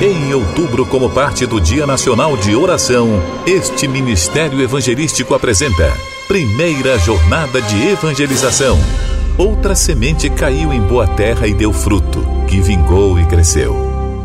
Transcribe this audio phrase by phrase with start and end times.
[0.00, 5.94] Em outubro, como parte do Dia Nacional de Oração, este Ministério Evangelístico apresenta
[6.26, 8.78] Primeira Jornada de Evangelização.
[9.36, 13.76] Outra semente caiu em boa terra e deu fruto, que vingou e cresceu,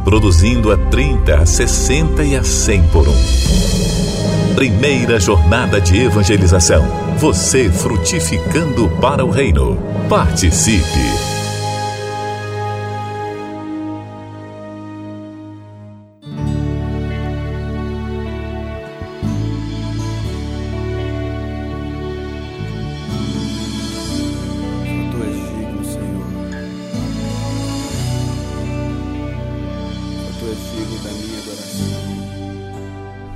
[0.06, 4.56] produzindo a 30, a 60 e a 100 por um.
[4.56, 6.88] Primeira Jornada de Evangelização.
[7.18, 9.78] Você frutificando para o Reino.
[10.08, 11.35] Participe!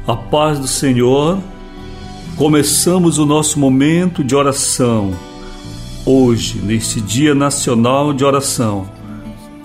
[0.09, 1.37] A paz do Senhor.
[2.35, 5.11] Começamos o nosso momento de oração
[6.03, 8.89] hoje, neste Dia Nacional de Oração,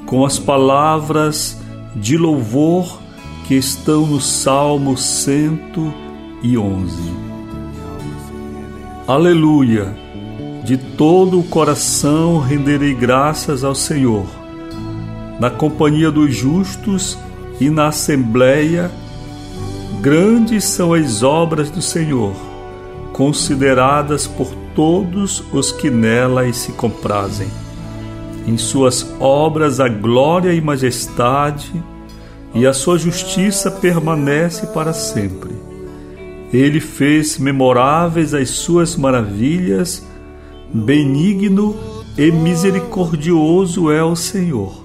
[0.05, 1.59] com as palavras
[1.97, 3.01] de louvor
[3.49, 5.95] que estão no Salmo 111.
[9.09, 9.97] Aleluia!
[10.63, 14.27] De todo o coração renderei graças ao Senhor.
[15.41, 17.17] Na companhia dos justos
[17.59, 18.91] e na assembleia
[20.05, 22.35] Grandes são as obras do Senhor,
[23.15, 27.49] consideradas por todos os que nelas se comprazem.
[28.47, 31.73] Em suas obras a glória e majestade,
[32.55, 35.55] e a sua justiça permanece para sempre.
[36.53, 40.07] Ele fez memoráveis as suas maravilhas,
[40.71, 41.75] benigno
[42.19, 44.85] e misericordioso é o Senhor.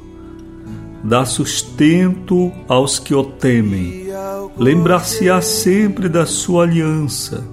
[1.04, 4.09] Dá sustento aos que o temem
[4.58, 7.44] lembrar-se-á sempre da sua aliança.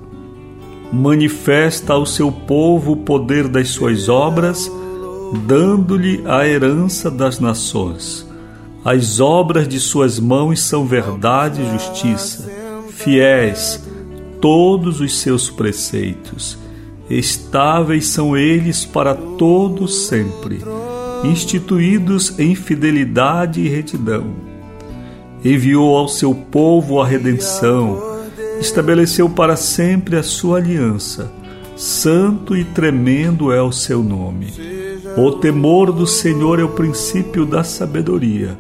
[0.92, 4.70] Manifesta ao seu povo o poder das suas obras,
[5.47, 8.27] dando-lhe a herança das nações.
[8.84, 12.50] As obras de suas mãos são verdade e justiça,
[12.91, 13.84] fiéis
[14.41, 16.56] todos os seus preceitos.
[17.10, 20.60] Estáveis são eles para todo sempre,
[21.25, 24.46] instituídos em fidelidade e retidão
[25.55, 28.01] enviou ao seu povo a redenção,
[28.61, 31.31] estabeleceu para sempre a sua aliança.
[31.77, 34.53] Santo e tremendo é o seu nome.
[35.17, 38.56] O temor do Senhor é o princípio da sabedoria.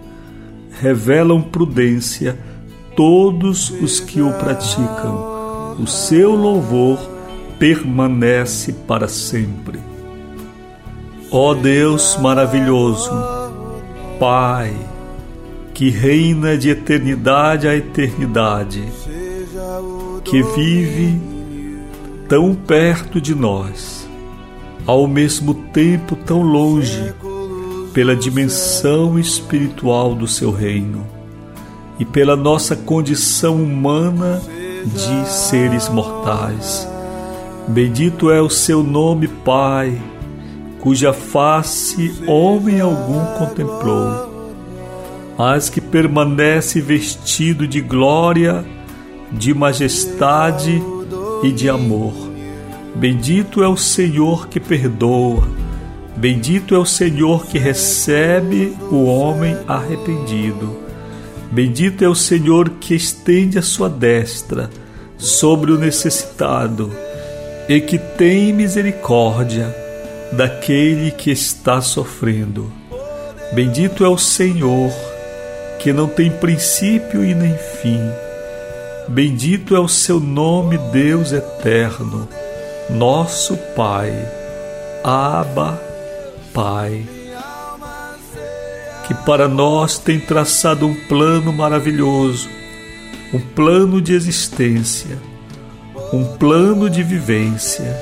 [0.80, 2.38] Revelam prudência
[2.94, 5.76] todos os que o praticam.
[5.78, 6.98] O seu louvor
[7.58, 9.80] permanece para sempre.
[11.30, 13.10] Ó Deus maravilhoso,
[14.18, 14.72] Pai,
[15.76, 18.82] que reina de eternidade a eternidade,
[20.24, 21.20] que vive
[22.26, 24.08] tão perto de nós,
[24.86, 27.12] ao mesmo tempo tão longe,
[27.92, 31.06] pela dimensão espiritual do seu reino
[31.98, 34.40] e pela nossa condição humana
[34.82, 36.88] de seres mortais.
[37.68, 40.00] Bendito é o seu nome, Pai,
[40.80, 44.35] cuja face homem algum contemplou
[45.38, 48.64] mas que permanece vestido de glória,
[49.30, 50.82] de majestade
[51.42, 52.14] e de amor.
[52.94, 55.46] Bendito é o Senhor que perdoa,
[56.16, 60.84] bendito é o Senhor que recebe o homem arrependido.
[61.50, 64.70] Bendito é o Senhor que estende a sua destra
[65.16, 66.90] sobre o necessitado
[67.68, 69.74] e que tem misericórdia
[70.32, 72.72] daquele que está sofrendo.
[73.52, 74.92] Bendito é o Senhor
[75.78, 78.00] que não tem princípio e nem fim.
[79.08, 82.28] Bendito é o seu nome, Deus eterno,
[82.90, 84.12] nosso Pai.
[85.04, 85.80] Abba,
[86.52, 87.04] Pai.
[89.06, 92.48] Que para nós tem traçado um plano maravilhoso,
[93.32, 95.16] um plano de existência,
[96.12, 97.96] um plano de vivência,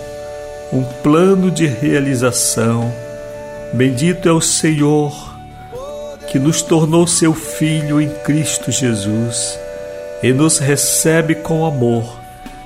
[0.72, 2.90] um plano de realização.
[3.74, 5.23] Bendito é o Senhor
[6.34, 9.56] que nos tornou seu Filho em Cristo Jesus
[10.20, 12.18] e nos recebe com amor,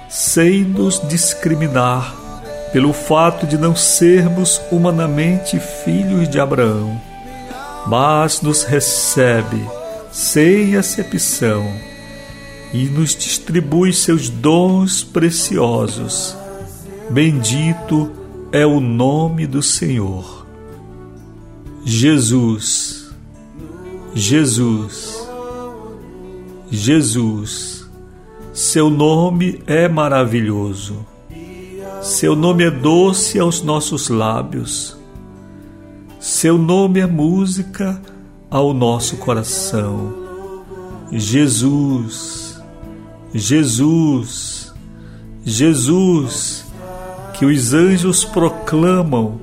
[0.09, 2.17] sem nos discriminar
[2.73, 6.99] pelo fato de não sermos humanamente filhos de Abraão,
[7.87, 9.63] mas nos recebe
[10.11, 11.71] sem acepção
[12.73, 16.35] e nos distribui seus dons preciosos.
[17.11, 18.11] Bendito
[18.51, 20.47] é o nome do Senhor.
[21.85, 22.98] Jesus
[24.19, 25.29] Jesus,
[26.69, 27.89] Jesus,
[28.53, 31.07] seu nome é maravilhoso,
[32.03, 34.99] seu nome é doce aos nossos lábios,
[36.19, 38.03] seu nome é música
[38.51, 40.13] ao nosso coração.
[41.13, 42.61] Jesus,
[43.33, 44.75] Jesus,
[45.45, 46.67] Jesus,
[47.35, 49.41] que os anjos proclamam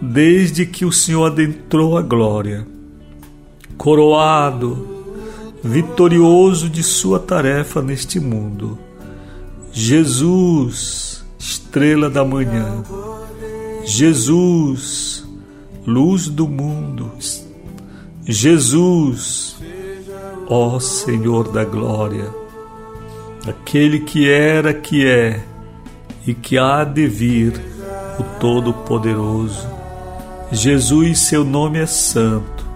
[0.00, 2.77] desde que o Senhor adentrou a glória,
[3.78, 4.86] coroado,
[5.62, 8.76] vitorioso de sua tarefa neste mundo.
[9.72, 12.82] Jesus, estrela da manhã,
[13.84, 15.24] Jesus,
[15.86, 17.12] luz do mundo,
[18.26, 19.56] Jesus,
[20.48, 22.28] ó Senhor da glória,
[23.46, 25.44] aquele que era, que é
[26.26, 27.54] e que há de vir,
[28.18, 29.66] o Todo-Poderoso.
[30.52, 32.67] Jesus, seu nome é santo,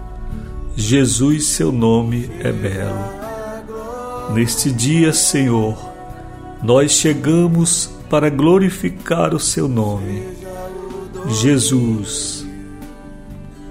[0.75, 4.33] Jesus, seu nome é belo.
[4.33, 5.77] Neste dia, Senhor,
[6.63, 10.23] nós chegamos para glorificar o seu nome.
[11.29, 12.43] Jesus,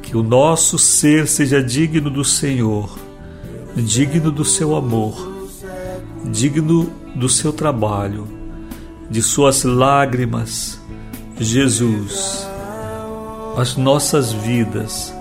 [0.00, 2.96] que o nosso ser seja digno do Senhor,
[3.74, 5.32] digno do seu amor,
[6.26, 8.28] digno do seu trabalho,
[9.10, 10.80] de suas lágrimas.
[11.40, 12.46] Jesus,
[13.56, 15.12] as nossas vidas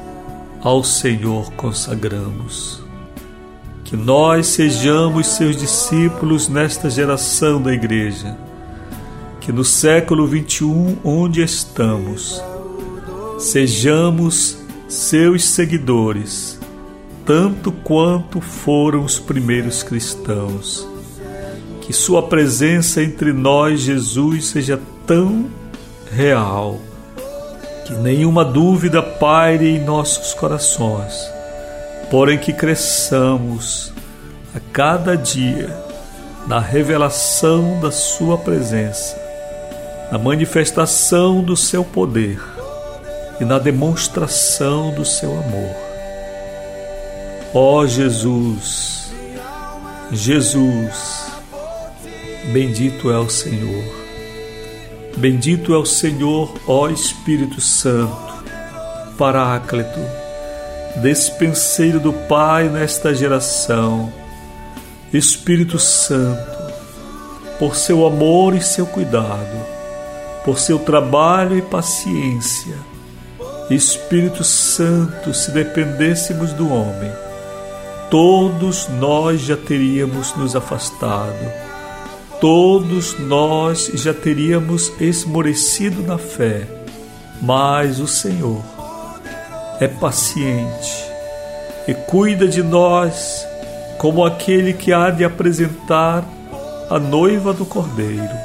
[0.61, 2.81] ao Senhor consagramos.
[3.83, 8.37] Que nós sejamos seus discípulos nesta geração da igreja.
[9.41, 12.41] Que no século 21, onde estamos,
[13.39, 16.59] sejamos seus seguidores,
[17.25, 20.87] tanto quanto foram os primeiros cristãos.
[21.81, 25.49] Que Sua presença entre nós, Jesus, seja tão
[26.11, 26.79] real,
[27.85, 31.13] que nenhuma dúvida paire em nossos corações,
[32.09, 33.91] porém que cresçamos
[34.55, 35.69] a cada dia
[36.47, 39.19] na revelação da Sua presença,
[40.11, 42.39] na manifestação do Seu poder
[43.41, 45.75] e na demonstração do seu amor.
[47.53, 49.11] Ó Jesus,
[50.11, 51.31] Jesus,
[52.53, 54.00] bendito é o Senhor.
[55.17, 58.43] Bendito é o Senhor, ó Espírito Santo,
[59.17, 59.99] Paráclito,
[61.01, 64.11] despenseiro do Pai nesta geração.
[65.13, 66.73] Espírito Santo,
[67.59, 69.65] por seu amor e seu cuidado,
[70.45, 72.75] por seu trabalho e paciência,
[73.69, 77.11] Espírito Santo, se dependêssemos do homem,
[78.09, 81.70] todos nós já teríamos nos afastado,
[82.41, 86.67] todos nós já teríamos esmorecido na fé,
[87.39, 88.63] mas o Senhor
[89.79, 91.05] é paciente
[91.88, 93.45] e cuida de nós
[93.99, 96.27] como aquele que há de apresentar
[96.89, 98.35] a noiva do Cordeiro.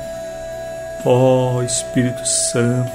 [1.03, 2.93] Ó oh, Espírito Santo,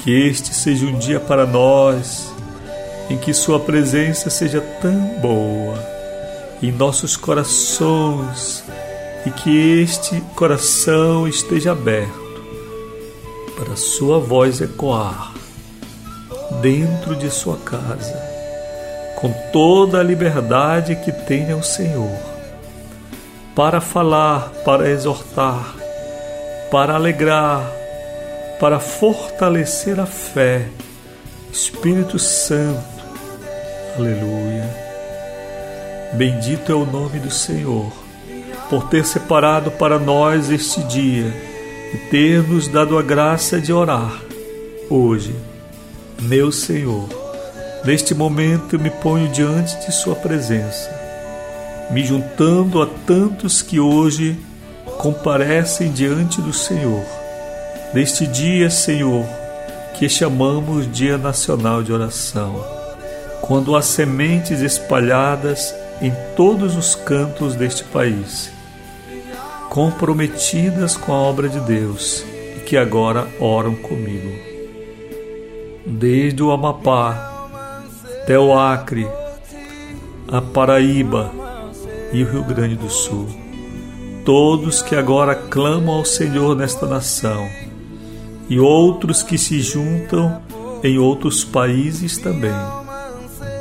[0.00, 2.30] que este seja um dia para nós
[3.08, 5.82] em que Sua presença seja tão boa
[6.62, 8.62] em nossos corações
[9.26, 12.26] e que este coração esteja aberto
[13.56, 15.34] para Sua voz ecoar
[16.62, 18.16] dentro de Sua casa,
[19.16, 22.16] com toda a liberdade que tenha o Senhor,
[23.54, 25.74] para falar, para exortar,
[26.70, 27.68] para alegrar,
[28.60, 30.68] para fortalecer a fé.
[31.50, 33.02] Espírito Santo,
[33.98, 34.86] aleluia.
[36.12, 38.05] Bendito é o nome do Senhor,
[38.68, 41.32] por ter separado para nós este dia
[41.94, 44.20] e ter nos dado a graça de orar.
[44.90, 45.34] Hoje,
[46.22, 47.08] meu Senhor,
[47.84, 50.90] neste momento eu me ponho diante de Sua presença,
[51.90, 54.36] me juntando a tantos que hoje
[54.98, 57.04] comparecem diante do Senhor
[57.94, 59.24] Neste dia, Senhor,
[59.94, 62.62] que chamamos Dia Nacional de Oração,
[63.40, 68.50] quando há sementes espalhadas em todos os cantos deste país,
[69.70, 72.24] comprometidas com a obra de Deus
[72.56, 74.32] e que agora oram comigo.
[75.84, 77.48] Desde o Amapá
[78.22, 79.06] até o Acre,
[80.28, 81.30] a Paraíba
[82.12, 83.28] e o Rio Grande do Sul,
[84.24, 87.48] todos que agora clamam ao Senhor nesta nação
[88.48, 90.42] e outros que se juntam
[90.82, 92.50] em outros países também.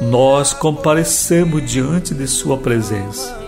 [0.02, 3.45] Nós comparecemos diante de Sua presença,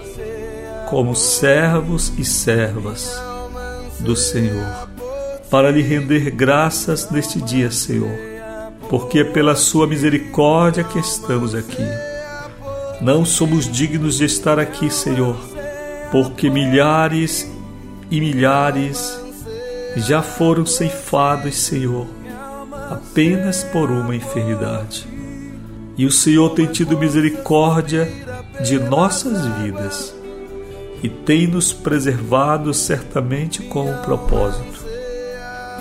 [0.87, 3.21] como servos e servas
[3.99, 4.87] do Senhor,
[5.51, 8.17] para lhe render graças neste dia, Senhor,
[8.89, 11.83] porque é pela Sua misericórdia que estamos aqui.
[13.01, 15.35] Não somos dignos de estar aqui, Senhor,
[16.09, 17.51] porque milhares
[18.09, 19.19] e milhares
[19.97, 22.07] já foram ceifados, Senhor,
[22.89, 25.05] apenas por uma enfermidade.
[25.97, 28.09] E o Senhor tem tido misericórdia
[28.63, 30.16] de nossas vidas
[31.03, 34.85] e tem nos preservado certamente com um propósito.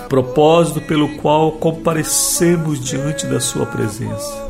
[0.07, 4.47] Propósito pelo qual comparecemos diante da Sua presença.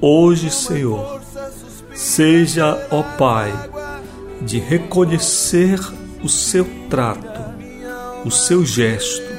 [0.00, 1.20] Hoje, Senhor,
[1.94, 3.52] seja, ó Pai,
[4.40, 5.78] de reconhecer
[6.22, 7.40] o seu trato,
[8.24, 9.30] o seu gesto,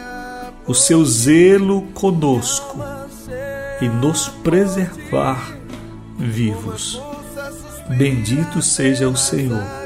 [0.68, 2.80] o seu zelo conosco
[3.82, 5.58] e nos preservar
[6.18, 7.02] vivos.
[7.98, 9.81] Bendito seja o Senhor.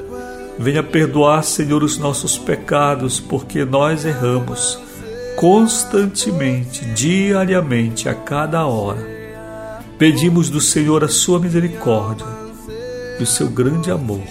[0.57, 4.79] Venha perdoar, Senhor, os nossos pecados, porque nós erramos
[5.35, 9.05] constantemente, diariamente, a cada hora.
[9.97, 12.25] Pedimos do Senhor a sua misericórdia
[13.19, 14.23] e o seu grande amor.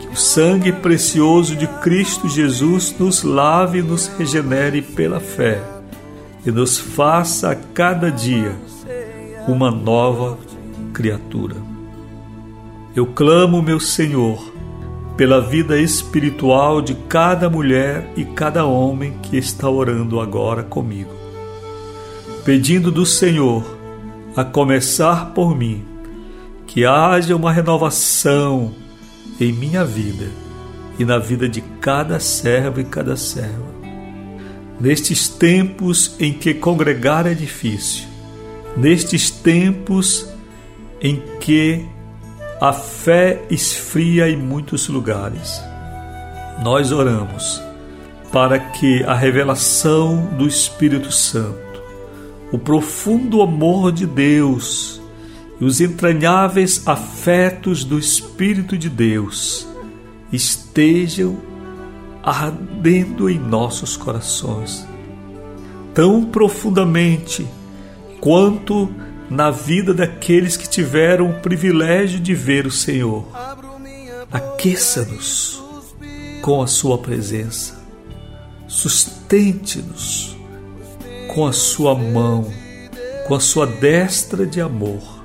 [0.00, 5.60] Que o sangue precioso de Cristo Jesus nos lave e nos regenere pela fé
[6.44, 8.54] e nos faça a cada dia
[9.46, 10.38] uma nova
[10.92, 11.56] criatura.
[12.94, 14.49] Eu clamo, meu Senhor,
[15.16, 21.12] pela vida espiritual de cada mulher e cada homem que está orando agora comigo,
[22.44, 23.64] pedindo do Senhor,
[24.36, 25.84] a começar por mim,
[26.66, 28.72] que haja uma renovação
[29.40, 30.28] em minha vida
[30.98, 33.70] e na vida de cada servo e cada serva.
[34.80, 38.06] Nestes tempos em que congregar é difícil,
[38.76, 40.26] nestes tempos
[41.02, 41.86] em que
[42.60, 45.62] a fé esfria em muitos lugares.
[46.62, 47.62] Nós oramos
[48.30, 51.82] para que a revelação do Espírito Santo,
[52.52, 55.00] o profundo amor de Deus
[55.58, 59.66] e os entranháveis afetos do Espírito de Deus
[60.30, 61.38] estejam
[62.22, 64.86] ardendo em nossos corações,
[65.94, 67.46] tão profundamente
[68.20, 68.90] quanto
[69.30, 73.28] na vida daqueles que tiveram o privilégio de ver o Senhor.
[74.30, 75.62] Aqueça-nos
[76.42, 77.78] com a Sua presença,
[78.66, 80.36] sustente-nos
[81.28, 82.52] com a Sua mão,
[83.28, 85.20] com a Sua destra de amor.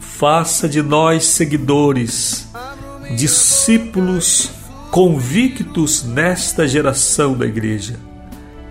[0.00, 2.48] Faça de nós seguidores,
[3.16, 4.50] discípulos
[4.90, 7.96] convictos nesta geração da Igreja,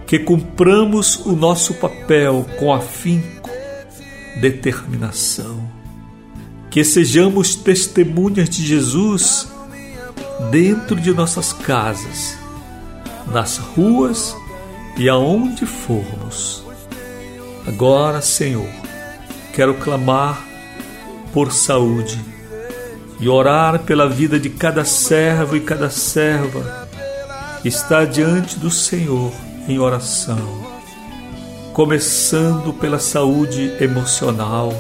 [0.07, 3.42] que cumpramos o nosso papel com afinco
[4.40, 5.70] determinação.
[6.70, 9.48] Que sejamos testemunhas de Jesus
[10.50, 12.38] dentro de nossas casas,
[13.32, 14.36] nas ruas
[14.98, 16.63] e aonde formos.
[17.68, 18.70] Agora, Senhor,
[19.54, 20.44] quero clamar
[21.32, 22.20] por saúde
[23.20, 26.88] e orar pela vida de cada servo e cada serva
[27.62, 29.32] que está diante do Senhor
[29.68, 30.62] em oração
[31.74, 34.72] começando pela saúde emocional,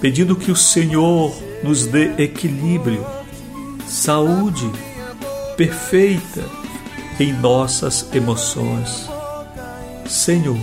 [0.00, 3.04] pedindo que o Senhor nos dê equilíbrio,
[3.84, 4.70] saúde
[5.56, 6.44] perfeita
[7.18, 9.10] em nossas emoções.
[10.06, 10.62] Senhor,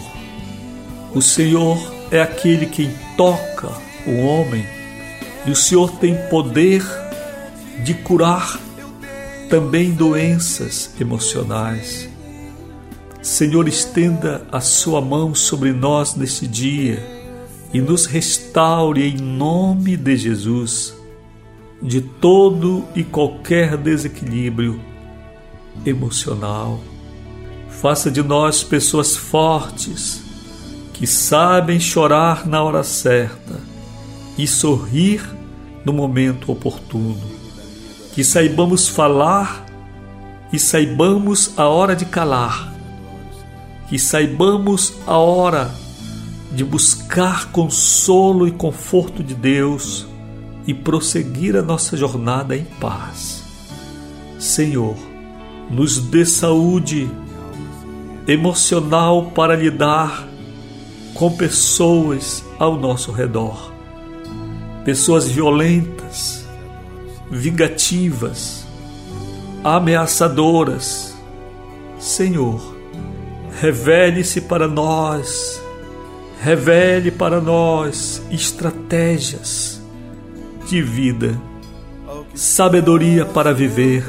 [1.13, 1.77] o Senhor
[2.11, 3.73] é aquele que toca
[4.07, 4.65] o homem
[5.45, 6.81] e o Senhor tem poder
[7.83, 8.57] de curar
[9.49, 12.14] também doenças emocionais.
[13.25, 17.03] Senhor, estenda a sua mão sobre nós neste dia
[17.73, 20.95] e nos restaure em nome de Jesus
[21.81, 24.79] de todo e qualquer desequilíbrio
[25.83, 26.79] emocional.
[27.67, 30.21] Faça de nós pessoas fortes
[30.93, 33.59] que sabem chorar na hora certa
[34.37, 35.27] e sorrir
[35.83, 37.23] no momento oportuno.
[38.13, 39.65] Que saibamos falar
[40.53, 42.74] e saibamos a hora de calar
[43.87, 45.71] que saibamos a hora
[46.51, 50.07] de buscar consolo e conforto de Deus
[50.65, 53.43] e prosseguir a nossa jornada em paz.
[54.39, 54.95] Senhor,
[55.69, 57.09] nos dê saúde
[58.27, 60.27] emocional para lidar
[61.13, 63.71] com pessoas ao nosso redor,
[64.83, 66.45] pessoas violentas,
[67.29, 68.65] vingativas,
[69.63, 71.15] ameaçadoras.
[71.97, 72.74] Senhor,
[73.59, 75.61] Revele-se para nós,
[76.41, 79.81] revele para nós estratégias
[80.67, 81.39] de vida,
[82.33, 84.03] sabedoria para viver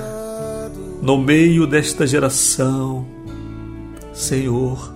[1.00, 3.06] no meio desta geração.
[4.12, 4.92] Senhor,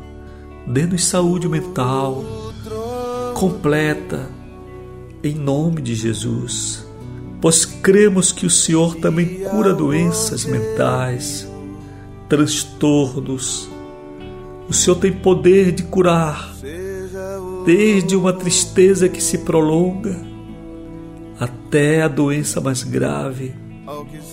[0.67, 2.25] dê-nos saúde mental
[3.35, 4.29] completa,
[5.23, 6.85] em nome de Jesus,
[7.41, 11.49] pois cremos que o Senhor também cura doenças mentais,
[12.29, 13.70] transtornos,
[14.71, 16.55] o Senhor tem poder de curar,
[17.67, 20.17] desde uma tristeza que se prolonga
[21.41, 23.53] até a doença mais grave.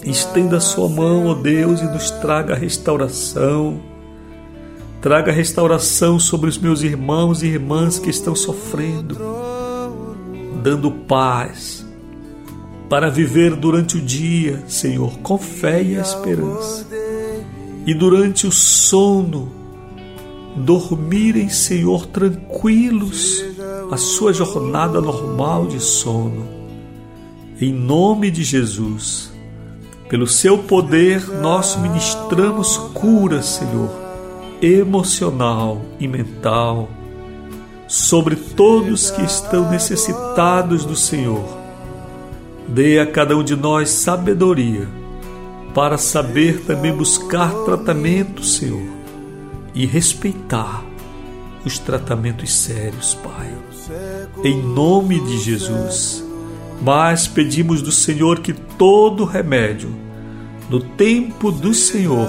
[0.06, 3.82] Estenda a sua mão, ó Deus, e nos traga a restauração.
[5.02, 9.18] Traga restauração sobre os meus irmãos e irmãs que estão sofrendo,
[10.62, 11.84] dando paz
[12.88, 16.86] para viver durante o dia, Senhor, com fé e esperança.
[17.88, 19.58] E durante o sono,
[20.58, 23.44] dormirem, Senhor, tranquilos
[23.92, 26.48] a sua jornada normal de sono.
[27.60, 29.32] Em nome de Jesus,
[30.10, 34.08] pelo seu poder, nós ministramos cura, Senhor
[34.62, 36.90] emocional e mental
[37.88, 41.46] sobre todos que estão necessitados do Senhor.
[42.68, 44.88] Dê a cada um de nós sabedoria
[45.74, 48.82] para saber também buscar tratamento, Senhor,
[49.78, 50.84] e respeitar
[51.64, 53.56] os tratamentos sérios, Pai.
[54.44, 56.26] Em nome de Jesus.
[56.82, 59.94] Mas pedimos do Senhor que todo remédio,
[60.68, 62.28] no tempo do Senhor,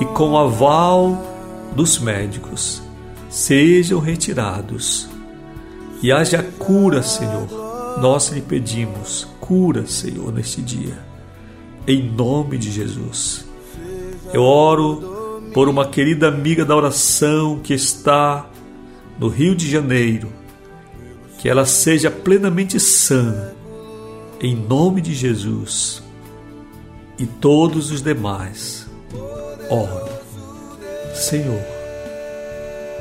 [0.00, 1.20] e com o aval
[1.74, 2.80] dos médicos
[3.28, 5.08] sejam retirados
[6.00, 7.48] e haja cura, Senhor.
[8.00, 10.98] Nós lhe pedimos cura, Senhor, neste dia,
[11.86, 13.44] em nome de Jesus.
[14.32, 15.13] Eu oro
[15.54, 18.50] por uma querida amiga da oração que está
[19.20, 20.28] no Rio de Janeiro,
[21.38, 23.52] que ela seja plenamente sã,
[24.40, 26.02] em nome de Jesus,
[27.16, 28.88] e todos os demais
[29.70, 30.08] oro.
[31.14, 31.62] Senhor,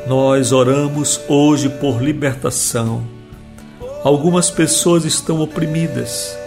[0.08, 3.04] nós oramos hoje por libertação.
[4.04, 6.38] Algumas pessoas estão oprimidas,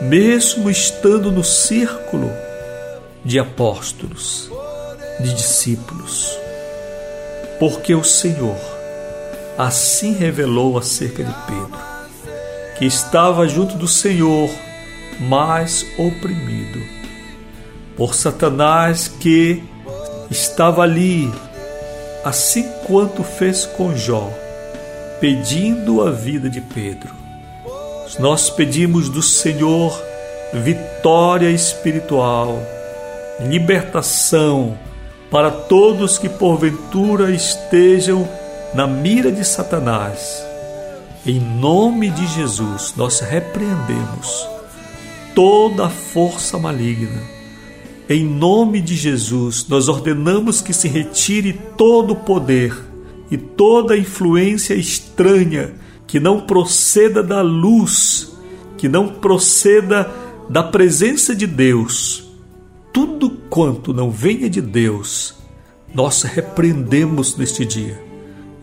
[0.00, 2.28] mesmo estando no círculo
[3.24, 4.50] de apóstolos,
[5.20, 6.38] de discípulos,
[7.58, 8.56] porque o Senhor
[9.56, 11.78] assim revelou acerca de Pedro,
[12.76, 14.50] que estava junto do Senhor,
[15.20, 16.80] mas oprimido
[17.96, 19.62] por Satanás que
[20.30, 21.32] estava ali,
[22.24, 24.28] assim quanto fez com Jó,
[25.20, 27.14] pedindo a vida de Pedro.
[28.18, 29.96] Nós pedimos do Senhor
[30.52, 32.60] vitória espiritual,
[33.40, 34.76] libertação
[35.34, 38.26] para todos que porventura estejam
[38.72, 40.40] na mira de Satanás.
[41.26, 44.48] Em nome de Jesus, nós repreendemos
[45.34, 47.34] toda a força maligna
[48.08, 52.76] em nome de Jesus, nós ordenamos que se retire todo o poder
[53.30, 55.72] e toda influência estranha
[56.06, 58.36] que não proceda da luz,
[58.76, 60.12] que não proceda
[60.50, 62.23] da presença de Deus.
[62.94, 65.34] Tudo quanto não venha de Deus,
[65.92, 68.00] nós repreendemos neste dia.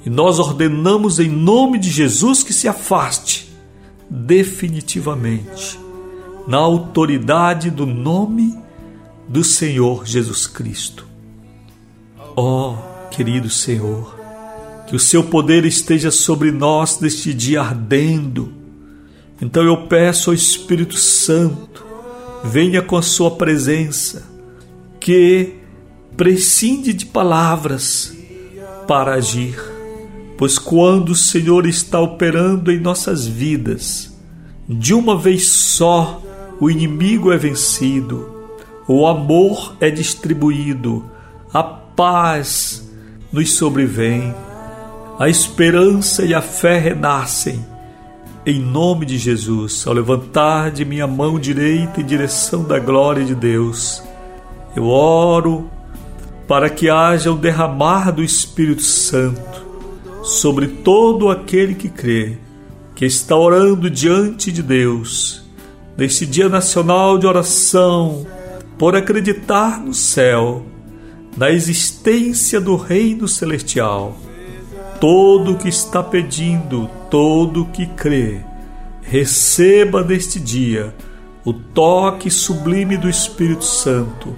[0.06, 3.52] E nós ordenamos em nome de Jesus que se afaste
[4.10, 5.78] definitivamente,
[6.48, 8.58] na autoridade do nome
[9.28, 11.06] do Senhor Jesus Cristo.
[12.34, 14.18] Ó oh, querido Senhor,
[14.88, 18.54] que o seu poder esteja sobre nós neste dia ardendo.
[19.42, 21.91] Então eu peço ao Espírito Santo,
[22.44, 24.24] venha com a sua presença,
[25.00, 25.56] que
[26.16, 28.16] prescinde de palavras
[28.88, 29.58] para agir,
[30.38, 34.16] pois quando o Senhor está operando em nossas vidas,
[34.68, 36.22] de uma vez só
[36.60, 38.42] o inimigo é vencido
[38.94, 41.10] o amor é distribuído,
[41.54, 42.92] a paz
[43.32, 44.36] nos sobrevém,
[45.18, 47.66] a esperança e a fé renascem.
[48.46, 53.36] Em nome de Jesus, ao levantar de minha mão direita em direção da glória de
[53.36, 54.02] Deus,
[54.76, 55.70] eu oro
[56.48, 59.52] para que haja o derramar do Espírito Santo
[60.24, 62.38] sobre todo aquele que crê,
[62.96, 65.44] que está orando diante de Deus,
[65.98, 68.26] neste Dia Nacional de Oração
[68.78, 70.66] por acreditar no céu,
[71.38, 74.18] na existência do Reino Celestial.
[75.00, 78.40] Todo o que está pedindo, todo que crê,
[79.04, 80.96] receba neste dia
[81.44, 84.36] o toque sublime do Espírito Santo,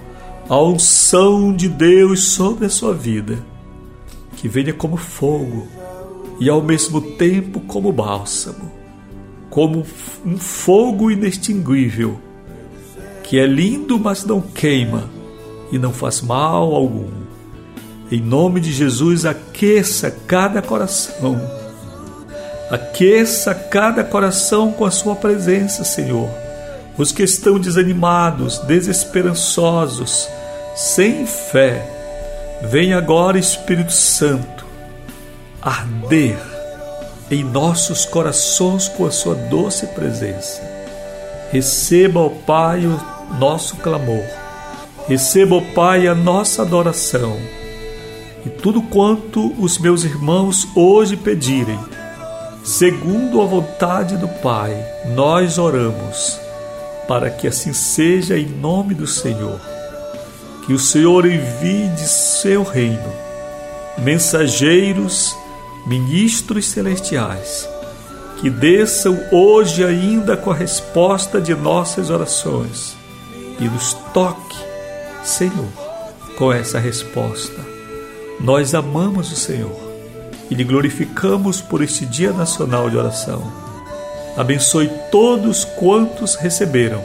[0.48, 3.38] a unção de Deus sobre a sua vida,
[4.36, 5.68] que venha como fogo
[6.40, 8.72] e ao mesmo tempo como bálsamo,
[9.48, 9.86] como
[10.26, 12.18] um fogo inextinguível
[13.22, 15.08] que é lindo, mas não queima
[15.72, 17.08] e não faz mal algum.
[18.10, 21.63] Em nome de Jesus, aqueça cada coração.
[22.70, 26.28] Aqueça cada coração com a sua presença, Senhor.
[26.96, 30.28] Os que estão desanimados, desesperançosos,
[30.74, 31.86] sem fé,
[32.62, 34.64] vem agora, Espírito Santo,
[35.60, 36.38] arder
[37.30, 40.74] em nossos corações com a sua doce presença
[41.54, 43.00] Receba, ó Pai, o
[43.38, 44.24] nosso clamor.
[45.06, 47.38] Receba, ó Pai, a nossa adoração.
[48.44, 51.78] E tudo quanto os meus irmãos hoje pedirem,
[52.64, 54.74] segundo a vontade do Pai,
[55.14, 56.40] nós oramos,
[57.06, 59.60] para que assim seja em nome do Senhor.
[60.66, 63.24] Que o Senhor envie de seu reino
[63.98, 65.36] mensageiros,
[65.86, 67.68] ministros celestiais,
[68.40, 72.96] que desçam hoje ainda com a resposta de nossas orações
[73.60, 74.56] e nos toque,
[75.22, 75.68] Senhor,
[76.36, 77.60] com essa resposta.
[78.40, 79.83] Nós amamos o Senhor
[80.50, 83.42] e lhe glorificamos por este Dia Nacional de Oração.
[84.36, 87.04] Abençoe todos quantos receberam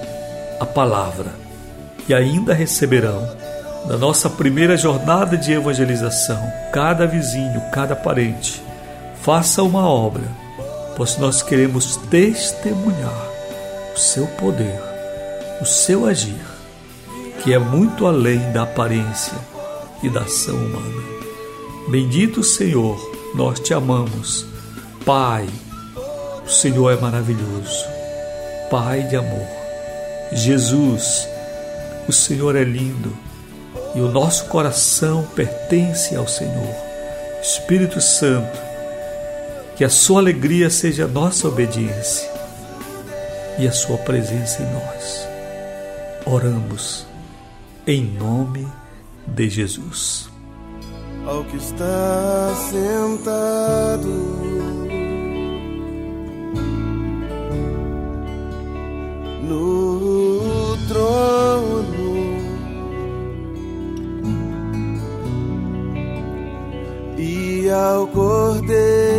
[0.60, 1.34] a palavra
[2.08, 3.38] e ainda receberão
[3.88, 6.42] na nossa primeira jornada de evangelização,
[6.74, 8.62] cada vizinho, cada parente,
[9.22, 10.24] faça uma obra,
[10.98, 13.28] pois nós queremos testemunhar
[13.96, 14.80] o seu poder,
[15.62, 16.42] o seu agir,
[17.44, 19.38] que é muito além da aparência
[20.04, 21.04] e da ação humana.
[21.90, 23.00] Bendito Senhor,
[23.34, 24.46] nós te amamos.
[25.06, 25.48] Pai,
[26.46, 27.86] o Senhor é maravilhoso.
[28.70, 29.48] Pai de amor.
[30.32, 31.28] Jesus,
[32.08, 33.16] o Senhor é lindo
[33.96, 36.76] e o nosso coração pertence ao Senhor.
[37.42, 38.60] Espírito Santo,
[39.76, 42.30] que a sua alegria seja a nossa obediência
[43.58, 45.28] e a sua presença em nós.
[46.26, 47.06] Oramos
[47.88, 48.68] em nome
[49.26, 50.29] de Jesus.
[51.30, 54.10] Ao que está sentado
[59.44, 62.10] no trono
[67.16, 69.19] e ao Cordeiro.